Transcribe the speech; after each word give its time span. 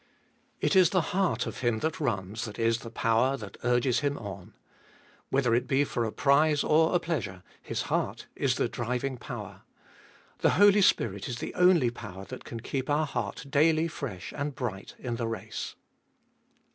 2. 0.61 0.65
It 0.65 0.75
is 0.75 0.89
the 0.89 1.09
heart 1.13 1.45
of 1.45 1.59
him 1.59 1.77
that 1.81 1.99
runs 1.99 2.45
that 2.45 2.57
is 2.57 2.79
the 2.79 2.89
power 2.89 3.37
that 3.37 3.55
urges 3.63 3.99
him 3.99 4.17
on. 4.17 4.55
Whether 5.29 5.53
it 5.53 5.67
be 5.67 5.83
for 5.83 6.05
a 6.05 6.11
prize 6.11 6.63
or 6.63 6.95
a 6.95 6.99
pleasure— 6.99 7.43
his 7.61 7.83
heart 7.83 8.25
is 8.35 8.55
the 8.55 8.67
driving 8.67 9.17
power. 9.17 9.61
The 10.39 10.57
Holy 10.57 10.81
Spirit 10.81 11.29
is 11.29 11.37
the 11.37 11.53
only 11.53 11.91
power 11.91 12.25
that 12.25 12.43
can 12.45 12.61
keep 12.61 12.89
our 12.89 13.05
heart 13.05 13.45
daily 13.51 13.87
fresh 13.87 14.33
and 14.35 14.55
bright 14.55 14.95
in 14.97 15.17
the 15.17 15.27
race. 15.27 15.75